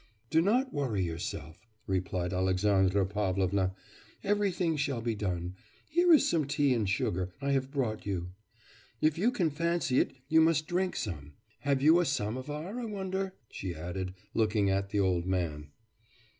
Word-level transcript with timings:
'Do 0.31 0.41
not 0.41 0.73
worry 0.73 1.03
yourself,' 1.03 1.67
replied 1.85 2.33
Alexandra 2.33 3.05
Pavlovna, 3.05 3.75
'everything 4.23 4.75
shall 4.75 4.99
be 4.99 5.13
done. 5.13 5.53
Here 5.89 6.11
is 6.11 6.27
some 6.27 6.47
tea 6.47 6.73
and 6.73 6.89
sugar 6.89 7.35
I 7.39 7.51
have 7.51 7.69
brought 7.69 8.03
you. 8.07 8.31
If 8.99 9.19
you 9.19 9.29
can 9.31 9.51
fancy 9.51 9.99
it 9.99 10.13
you 10.27 10.41
must 10.41 10.65
drink 10.65 10.95
some. 10.95 11.33
Have 11.59 11.83
you 11.83 11.99
a 11.99 12.05
samovar, 12.05 12.79
I 12.79 12.85
wonder?' 12.85 13.33
she 13.51 13.75
added, 13.75 14.15
looking 14.33 14.71
at 14.71 14.89
the 14.89 14.99
old 14.99 15.27
man. 15.27 15.69